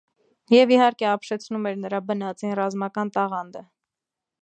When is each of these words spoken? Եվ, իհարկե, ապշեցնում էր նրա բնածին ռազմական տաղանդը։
Եվ, 0.53 0.73
իհարկե, 0.77 1.07
ապշեցնում 1.09 1.69
էր 1.73 1.79
նրա 1.83 2.01
բնածին 2.09 2.57
ռազմական 2.63 3.17
տաղանդը։ 3.19 3.67